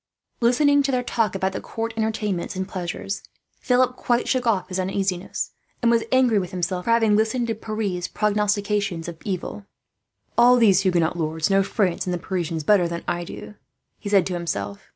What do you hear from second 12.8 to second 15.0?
than I do," he said to himself.